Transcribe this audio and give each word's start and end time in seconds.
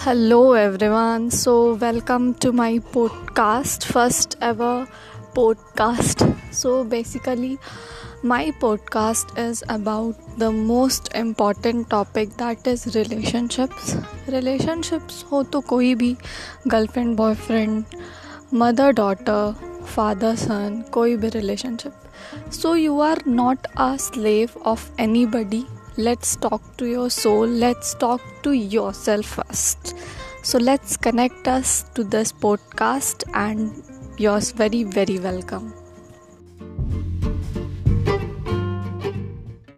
Hello, 0.00 0.52
everyone. 0.52 1.30
So, 1.30 1.74
welcome 1.74 2.34
to 2.34 2.52
my 2.52 2.78
podcast, 2.94 3.84
first 3.84 4.36
ever 4.40 4.86
podcast. 5.34 6.24
So, 6.52 6.84
basically, 6.84 7.58
my 8.22 8.50
podcast 8.60 9.38
is 9.38 9.62
about 9.68 10.38
the 10.38 10.50
most 10.52 11.10
important 11.14 11.90
topic 11.90 12.36
that 12.36 12.66
is 12.66 12.86
relationships. 12.96 13.94
Relationships 14.28 15.22
हो 15.32 15.42
तो 15.42 15.60
कोई 15.60 15.94
भी 15.94 16.16
girlfriend 16.66 17.16
boyfriend 17.16 17.84
mother 18.54 18.92
daughter 18.92 19.54
father 19.86 20.36
सन 20.36 20.82
कोई 20.92 21.16
भी 21.16 21.28
relationship 21.28 22.52
so 22.52 22.74
you 22.74 23.00
are 23.00 23.22
not 23.26 23.66
a 23.76 23.96
slave 23.96 24.60
of 24.66 25.00
any 25.00 25.26
buddy 25.26 25.64
let's 25.97 26.35
talk 26.35 26.61
to 26.77 26.85
your 26.85 27.09
soul. 27.09 27.47
Let's 27.47 27.93
talk 27.95 28.21
to 28.43 28.51
yourself 28.53 29.25
first. 29.25 29.95
So 30.43 30.57
let's 30.57 30.97
connect 30.97 31.47
us 31.47 31.83
to 31.95 32.03
this 32.03 32.31
podcast 32.31 33.23
and 33.33 33.83
you're 34.17 34.39
very 34.39 34.83
very 34.83 35.19
welcome 35.19 35.80